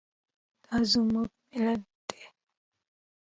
دا 0.65 0.77
زموږ 0.91 1.29
ملت 1.53 1.81
ده 2.07 2.21